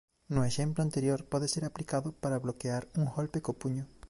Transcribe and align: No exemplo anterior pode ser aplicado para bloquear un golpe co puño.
No 0.35 0.41
exemplo 0.49 0.79
anterior 0.83 1.19
pode 1.31 1.47
ser 1.53 1.63
aplicado 1.65 2.07
para 2.23 2.41
bloquear 2.45 2.83
un 2.99 3.03
golpe 3.15 3.39
co 3.45 3.59
puño. 3.61 3.83